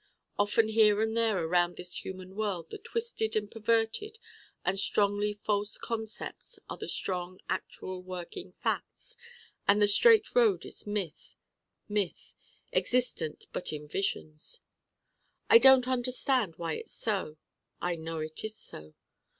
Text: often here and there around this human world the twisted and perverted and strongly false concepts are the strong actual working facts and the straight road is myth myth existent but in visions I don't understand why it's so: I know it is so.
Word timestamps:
often 0.39 0.67
here 0.69 0.99
and 0.99 1.15
there 1.15 1.37
around 1.43 1.75
this 1.75 2.03
human 2.03 2.33
world 2.35 2.71
the 2.71 2.79
twisted 2.79 3.35
and 3.35 3.51
perverted 3.51 4.17
and 4.65 4.79
strongly 4.79 5.33
false 5.43 5.77
concepts 5.77 6.57
are 6.67 6.77
the 6.77 6.87
strong 6.87 7.39
actual 7.49 8.01
working 8.01 8.51
facts 8.53 9.15
and 9.67 9.79
the 9.79 9.87
straight 9.87 10.33
road 10.33 10.65
is 10.65 10.87
myth 10.87 11.35
myth 11.87 12.33
existent 12.73 13.45
but 13.53 13.71
in 13.71 13.87
visions 13.87 14.61
I 15.51 15.59
don't 15.59 15.87
understand 15.87 16.55
why 16.57 16.77
it's 16.77 16.93
so: 16.95 17.37
I 17.79 17.95
know 17.95 18.21
it 18.21 18.43
is 18.43 18.55
so. 18.57 18.95